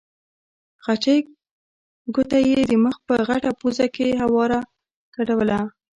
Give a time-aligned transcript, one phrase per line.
[0.83, 1.19] خچۍ
[2.15, 4.59] ګوته یې د مخ په غټه پوزه کې هواره
[5.15, 5.59] ګډوله.